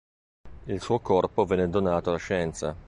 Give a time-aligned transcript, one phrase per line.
[0.63, 2.75] Il suo corpo venne donato alla scienza.